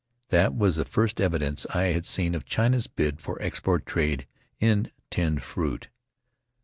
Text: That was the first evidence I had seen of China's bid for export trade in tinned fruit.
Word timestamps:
That 0.29 0.55
was 0.55 0.77
the 0.77 0.83
first 0.85 1.21
evidence 1.21 1.67
I 1.75 1.89
had 1.91 2.07
seen 2.07 2.33
of 2.33 2.43
China's 2.43 2.87
bid 2.87 3.21
for 3.21 3.39
export 3.39 3.85
trade 3.85 4.25
in 4.59 4.89
tinned 5.11 5.43
fruit. 5.43 5.89